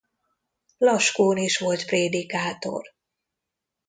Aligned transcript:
Laskón 0.77 1.37
is 1.37 1.57
volt 1.57 1.85
prédikátor. 1.85 2.87